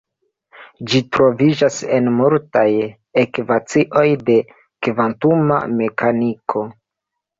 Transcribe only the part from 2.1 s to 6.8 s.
multaj ekvacioj de kvantuma mekaniko.